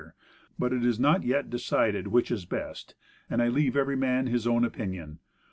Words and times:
But 0.57 0.73
it 0.73 0.83
is 0.83 0.99
not 0.99 1.21
yet 1.21 1.51
decided 1.51 2.07
which 2.07 2.31
is 2.31 2.45
best, 2.45 2.95
and 3.29 3.39
I 3.39 3.49
leave 3.49 3.77
every 3.77 3.95
man 3.95 4.25
his 4.25 4.47
own 4.47 4.63
opinion. 4.65 5.19